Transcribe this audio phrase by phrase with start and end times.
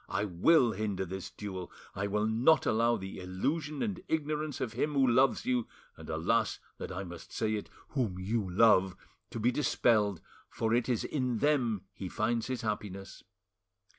[0.09, 4.93] I will hinder this duel; I will not allow the illusion and ignorance of him
[4.95, 8.95] who loves you and, alas that I must say it, whom you love,
[9.29, 10.19] to be dispelled,
[10.49, 13.23] for it is in them he finds his happiness.